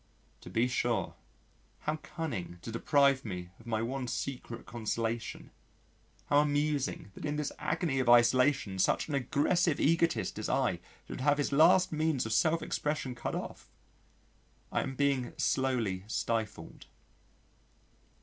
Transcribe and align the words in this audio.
To 0.39 0.49
be 0.49 0.67
sure, 0.67 1.13
how 1.81 1.97
cunning 1.97 2.57
to 2.63 2.71
deprive 2.71 3.23
me 3.23 3.51
of 3.59 3.67
my 3.67 3.83
one 3.83 4.07
secret 4.07 4.65
consolation! 4.65 5.51
How 6.25 6.39
amusing 6.39 7.11
that 7.13 7.23
in 7.23 7.35
this 7.35 7.51
agony 7.59 7.99
of 7.99 8.09
isolation 8.09 8.79
such 8.79 9.09
an 9.09 9.13
aggressive 9.13 9.79
egotist 9.79 10.39
as 10.39 10.49
I 10.49 10.79
should 11.07 11.21
have 11.21 11.37
his 11.37 11.51
last 11.51 11.91
means 11.91 12.25
of 12.25 12.33
self 12.33 12.63
expression 12.63 13.13
cut 13.13 13.35
off. 13.35 13.69
I 14.71 14.81
am 14.81 14.95
being 14.95 15.33
slowly 15.37 16.03
stifled. 16.07 16.87